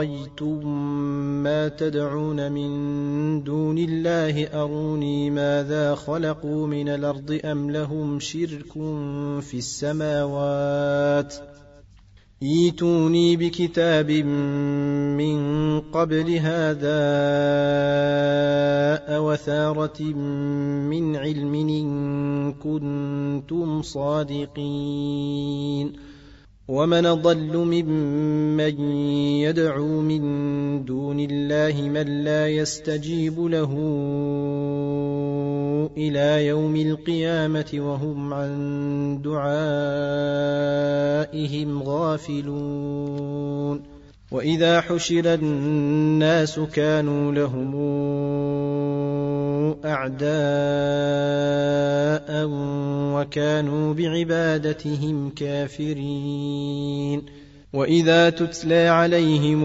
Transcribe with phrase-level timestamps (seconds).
[0.00, 0.66] رايتم
[1.42, 8.72] ما تدعون من دون الله؟ أروني ماذا خلقوا من الأرض أم لهم شرك
[9.40, 11.34] في السماوات؟
[12.42, 14.10] إيتوني بكتاب
[15.20, 17.00] من قبل هذا
[19.16, 20.02] اوثاره
[20.88, 24.50] من علم إن كنتم صادقين.
[26.70, 28.80] ومن ضل ممن
[29.42, 30.22] يدعو من
[30.84, 33.72] دون الله من لا يستجيب له
[35.96, 39.52] إلى يوم القيامه وهم عن دعائهم
[41.82, 43.82] غافلون
[44.30, 47.74] واذا حشر الناس كانوا لهم
[49.84, 50.30] اعداء
[53.14, 57.22] وكانوا بعبادتهم كافرين
[57.72, 59.64] واذا تتلى عليهم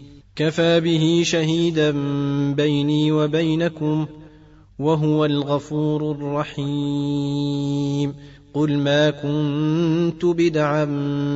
[0.41, 1.91] كفى به شهيدا
[2.53, 4.05] بيني وبينكم
[4.79, 8.15] وهو الغفور الرحيم.
[8.53, 10.85] قل ما كنت بدعا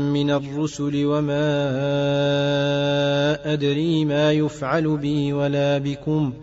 [0.09, 1.53] من الرسل وما
[3.53, 6.33] أدري ما يفعل بي ولا بكم.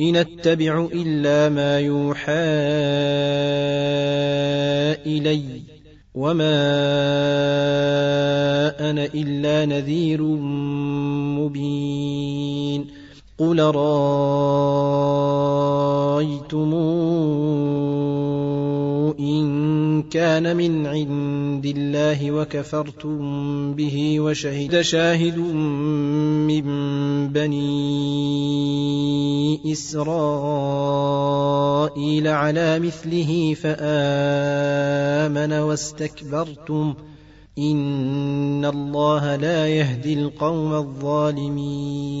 [0.00, 2.32] إن أتبع إلا ما يوحى
[5.06, 5.69] إلي.
[6.14, 6.60] وما
[8.90, 10.22] أنا الا نذير
[11.38, 12.86] مبين
[13.38, 14.20] قل رايتم
[19.18, 26.64] ان كان من عند الله وكفرتم به وشهد شاهد من
[27.28, 27.70] بني
[29.72, 31.00] اسرائيل
[32.28, 36.94] على مثله فامن واستكبرتم
[37.58, 42.20] ان الله لا يهدي القوم الظالمين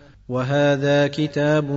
[0.29, 1.71] وهذا كتاب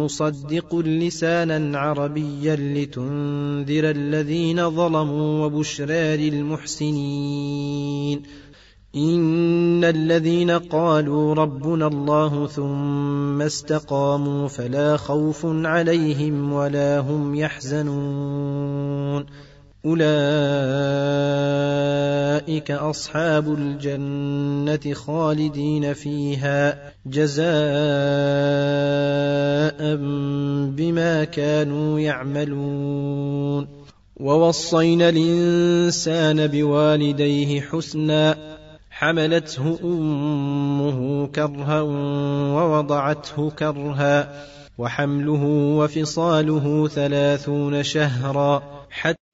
[0.00, 8.22] مصدق لسانا عربيا لتنذر الذين ظلموا وبشرى للمحسنين.
[8.96, 19.26] إن الذين قالوا ربنا الله ثم استقاموا فلا خوف عليهم ولا هم يحزنون.
[19.88, 21.60] أولئك
[22.70, 27.48] أصحاب الجنة خالدين فيها جزاء
[30.76, 33.78] بما كانوا يعملون.
[34.20, 38.36] ووصينا الإنسان بوالديه حسنا
[38.90, 44.44] حملته أمه كرها ووضعته كرها
[44.78, 45.44] وحمله
[45.78, 49.27] وفصاله ثلاثون شهرا حتى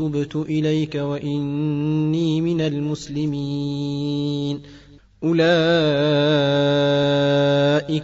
[0.00, 4.60] تبت إليك وإني من المسلمين.
[5.24, 5.40] أولئك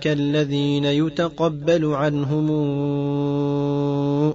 [0.07, 2.51] الذين يتقبل عنهم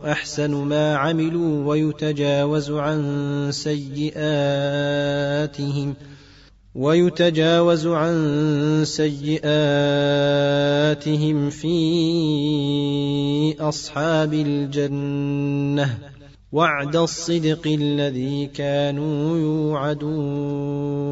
[0.05, 4.11] أحسن ما عملوا ويتجاوز عن سيئاتهم
[6.75, 9.49] ويتجاوز عن سيئاتهم
[11.49, 11.71] في
[13.59, 15.97] أصحاب الجنة.
[16.51, 21.11] وعد الصدق الذي كانوا يوعدون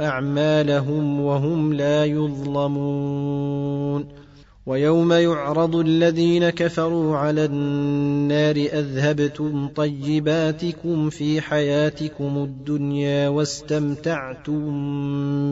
[0.00, 3.60] أعمالهم وهم لا يظلمون.
[4.66, 14.60] ويوم يعرض الذين كفروا على النار أذهبتم طيباتكم في حياتكم الدنيا واستمتعتم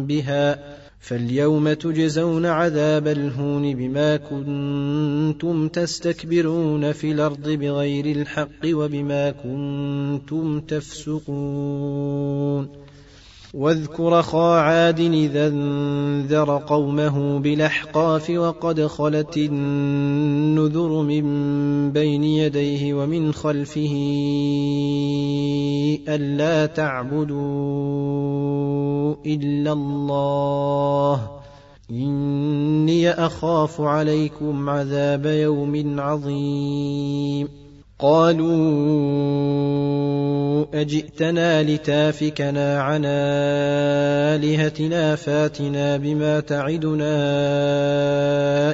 [0.07, 12.09] بها فاليوم تجزون عذاب الهون بما كنتم تستكبرون في الأرض بغير الحق وبما كنتم تفسقون.
[13.59, 23.95] واذكر خا عاد إذا انذر قومه بالأحقاف وقد خلت النذر من بين يديه ومن خلفه
[26.09, 27.39] ألا تعبدوا
[29.27, 31.31] إلا الله.
[31.91, 37.58] إني أخاف عليكم عذاب يوم عظيم.
[37.99, 38.49] قالوا
[40.75, 43.03] أجئتنا لتافكنا عن
[44.35, 47.13] آلهتنا فاتنا بما تعدنا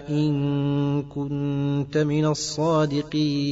[0.08, 3.44] إن كنت من الصادقين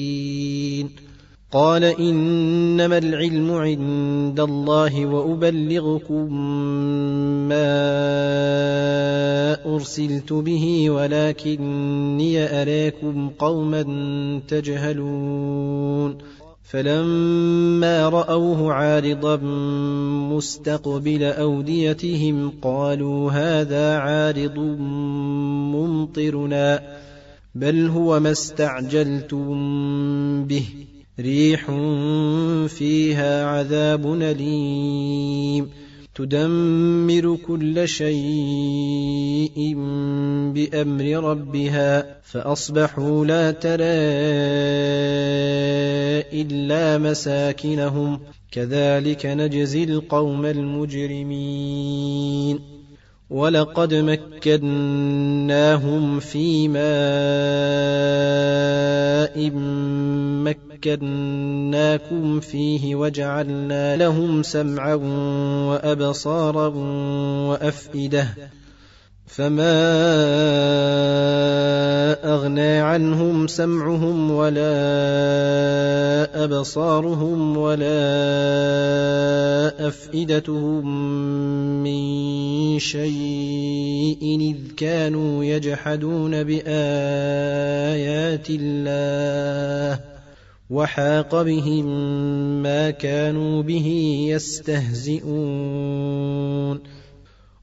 [1.52, 6.34] قال إنما العلم عند الله وأبلغكم
[7.48, 7.72] ما
[9.74, 13.82] أرسلت به ولكني اراكم قوما
[14.48, 16.18] تجهلون
[16.64, 19.36] فلما رأوه عارضا
[20.32, 24.58] مستقبل أوديتهم قالوا هذا عارض
[25.74, 26.82] ممطرنا
[27.54, 29.44] بل هو ما استعجلتم
[30.44, 30.64] به
[31.20, 31.70] ريح
[32.66, 35.68] فيها عذاب أليم.
[36.14, 39.74] تدمر كل شيء
[40.54, 43.84] بأمر ربها فأصبحوا لا ترى
[46.42, 48.20] إلا مساكنهم.
[48.52, 51.92] كذلك نجزي القوم المجرمين.
[53.30, 54.60] ولقد مكناهم
[56.20, 56.82] في ماء
[60.86, 64.94] مكناكم فيه وجعلنا لهم سمعا
[65.68, 66.68] وأبصارا
[67.48, 68.28] وأفئدة
[69.26, 69.82] فما
[72.24, 74.74] أغنى عنهم سمعهم ولا
[76.44, 77.88] أبصارهم ولا
[79.88, 80.86] أفئدتهم
[81.82, 86.66] من شيء إذ كانوا يجحدون بآيات
[88.50, 90.11] الله
[90.72, 91.86] وحاق بهم
[92.62, 93.86] ما كانوا به
[94.28, 95.32] يستهزئون.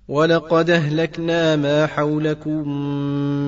[0.08, 2.70] ولقد أهلكنا ما حولكم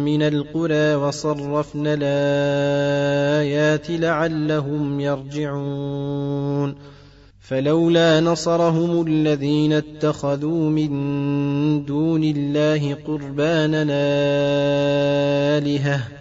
[0.05, 6.75] من القرى وصرفنا الآيات لعلهم يرجعون.
[7.39, 10.91] فلولا نصرهم الذين اتخذوا من
[11.85, 14.01] دون الله قرباننا
[15.57, 16.20] آلهة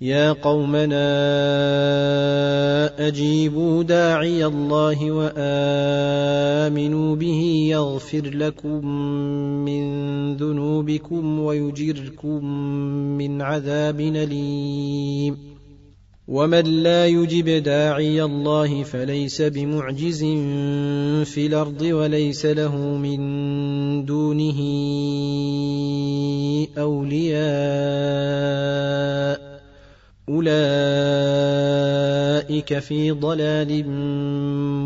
[0.00, 1.08] يا قومنا
[3.08, 5.36] اجيبوا داعي الله وامنوا
[7.16, 8.86] به يغفر لكم
[9.64, 9.82] من
[10.36, 12.44] ذنوبكم ويجركم
[13.18, 15.36] من عذاب اليم
[16.28, 20.24] ومن لا يجب داعي الله فليس بمعجز
[21.24, 23.18] في الأرض وليس له من
[24.04, 24.58] دونه
[26.78, 28.28] اولياء
[30.28, 30.48] أولئك
[32.78, 33.88] في ضلال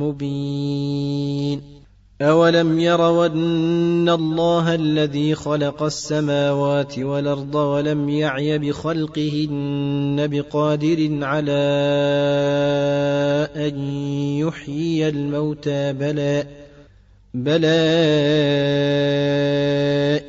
[0.00, 1.62] مبين.
[2.22, 11.62] أولم يروا أن الله الذي خلق السماوات والأرض ولم يعي بخلقهن بقادر على
[13.56, 13.80] أن
[14.38, 16.61] يحيي الموتى؟ بلى
[17.34, 17.82] بلى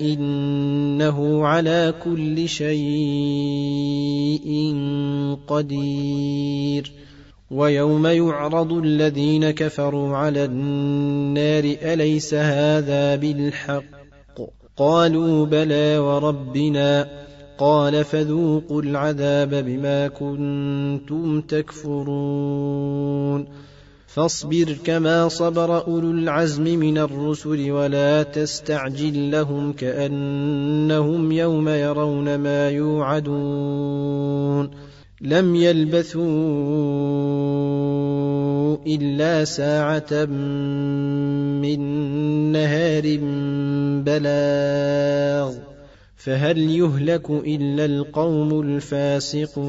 [0.02, 2.84] انه على كل شيء
[5.48, 6.92] قدير
[7.52, 13.84] ويوم يعرض الذين كفروا على النار اليس هذا بالحق؟
[14.78, 17.08] قالوا بلى وربنا
[17.58, 22.94] قال فذوقوا العذاب بما كنتم تكفرون
[24.14, 34.72] فاصبر كما صبر أولو العزم من الرسل ولا تستعجل لهم كأنهم يوم يرون ما يوعدون
[35.22, 36.24] لم يلبثوا
[38.88, 40.26] إلا ساعة
[41.62, 41.80] من
[42.52, 43.18] نهار
[44.06, 45.54] بلاغ
[46.16, 49.64] فهل يهلك إلا القوم الفاسقون